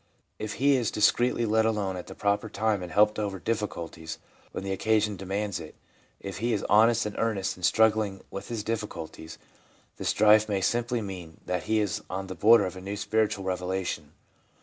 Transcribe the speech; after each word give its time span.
If 0.39 0.53
he 0.53 0.77
is 0.77 0.89
discreetly 0.89 1.45
let 1.45 1.63
alone 1.63 1.95
at 1.95 2.07
the 2.07 2.15
proper 2.15 2.49
time 2.49 2.81
and 2.81 2.91
helped 2.91 3.19
over 3.19 3.37
difficulties 3.37 4.17
when 4.51 4.63
the 4.63 4.71
occasion 4.71 5.15
demands 5.15 5.59
it, 5.59 5.75
if 6.19 6.39
he 6.39 6.53
is 6.53 6.63
honest 6.67 7.05
and 7.05 7.15
earnest 7.19 7.55
in 7.55 7.61
struggling 7.61 8.23
with 8.31 8.47
his 8.47 8.63
difficulties, 8.63 9.37
the 9.97 10.03
strife 10.05 10.49
may 10.49 10.59
simply 10.61 11.03
mean 11.03 11.39
that 11.45 11.65
he 11.65 11.77
is 11.79 12.01
on 12.09 12.25
the 12.25 12.33
border 12.35 12.65
of 12.65 12.75
a 12.75 12.81
new 12.81 12.97
spiritual 12.97 13.43
revelation. 13.43 14.13